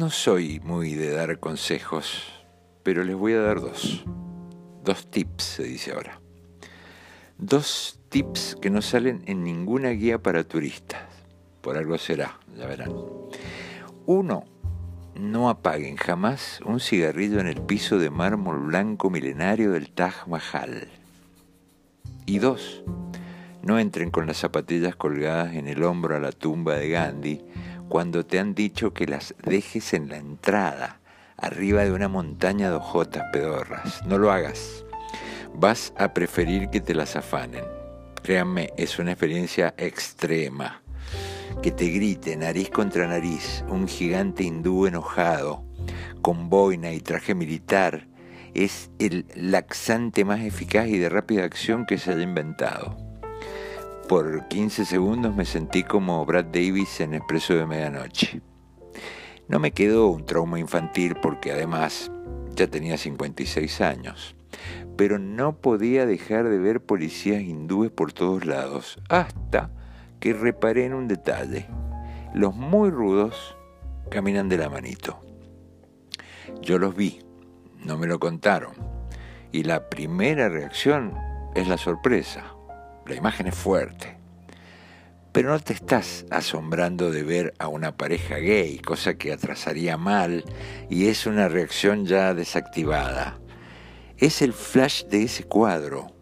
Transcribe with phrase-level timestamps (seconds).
[0.00, 2.22] No soy muy de dar consejos,
[2.82, 4.02] pero les voy a dar dos.
[4.82, 6.22] Dos tips, se dice ahora.
[7.36, 11.02] Dos tips que no salen en ninguna guía para turistas.
[11.60, 12.94] Por algo será, ya verán.
[14.06, 14.46] Uno,
[15.16, 20.88] no apaguen jamás un cigarrillo en el piso de mármol blanco milenario del Taj Mahal.
[22.24, 22.82] Y dos,
[23.62, 27.42] no entren con las zapatillas colgadas en el hombro a la tumba de Gandhi
[27.90, 31.00] cuando te han dicho que las dejes en la entrada,
[31.36, 34.06] arriba de una montaña de hojotas pedorras.
[34.06, 34.84] No lo hagas.
[35.54, 37.64] Vas a preferir que te las afanen.
[38.22, 40.82] Créanme, es una experiencia extrema.
[41.62, 45.64] Que te grite nariz contra nariz un gigante hindú enojado,
[46.22, 48.06] con boina y traje militar,
[48.54, 53.09] es el laxante más eficaz y de rápida acción que se haya inventado.
[54.10, 58.40] Por 15 segundos me sentí como Brad Davis en Expreso de Medianoche.
[59.46, 62.10] No me quedó un trauma infantil porque además
[62.56, 64.34] ya tenía 56 años,
[64.96, 69.70] pero no podía dejar de ver policías hindúes por todos lados, hasta
[70.18, 71.68] que reparé en un detalle.
[72.34, 73.56] Los muy rudos
[74.10, 75.20] caminan de la manito.
[76.62, 77.20] Yo los vi,
[77.78, 78.72] no me lo contaron,
[79.52, 81.14] y la primera reacción
[81.54, 82.56] es la sorpresa.
[83.10, 84.16] La imagen es fuerte.
[85.32, 90.44] Pero no te estás asombrando de ver a una pareja gay, cosa que atrasaría mal
[90.88, 93.40] y es una reacción ya desactivada.
[94.16, 96.12] Es el flash de ese cuadro.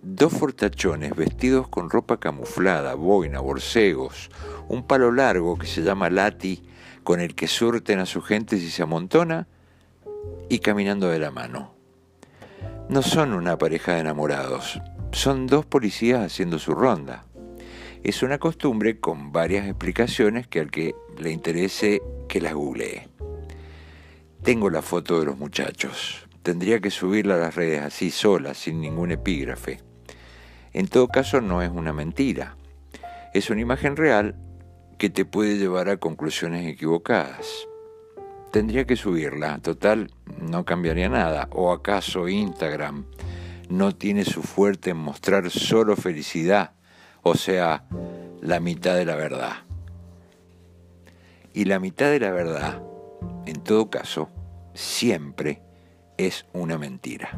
[0.00, 4.30] Dos fortachones vestidos con ropa camuflada, boina, borcegos,
[4.68, 6.62] un palo largo que se llama lati,
[7.02, 9.48] con el que surten a su gente si se amontona,
[10.48, 11.74] y caminando de la mano.
[12.88, 14.80] No son una pareja de enamorados,
[15.12, 17.24] son dos policías haciendo su ronda.
[18.02, 23.08] Es una costumbre con varias explicaciones que al que le interese que las googlee.
[24.42, 26.28] Tengo la foto de los muchachos.
[26.42, 29.80] Tendría que subirla a las redes así sola, sin ningún epígrafe.
[30.72, 32.56] En todo caso no es una mentira.
[33.34, 34.36] Es una imagen real
[34.96, 37.46] que te puede llevar a conclusiones equivocadas.
[38.52, 40.10] Tendría que subirla, total,
[40.40, 41.48] no cambiaría nada.
[41.52, 43.04] ¿O acaso Instagram
[43.68, 46.72] no tiene su fuerte en mostrar solo felicidad,
[47.22, 47.84] o sea,
[48.40, 49.52] la mitad de la verdad.
[51.52, 52.82] Y la mitad de la verdad,
[53.46, 54.30] en todo caso,
[54.74, 55.62] siempre
[56.16, 57.30] es una mentira.